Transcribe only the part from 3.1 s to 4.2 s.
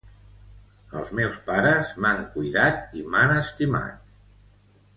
m'han estimat.